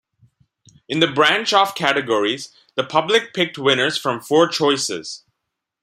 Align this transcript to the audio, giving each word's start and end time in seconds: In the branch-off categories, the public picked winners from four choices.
In 0.89 0.99
the 0.99 1.05
branch-off 1.05 1.75
categories, 1.75 2.49
the 2.73 2.83
public 2.83 3.35
picked 3.35 3.59
winners 3.59 3.99
from 3.99 4.19
four 4.19 4.47
choices. 4.47 5.21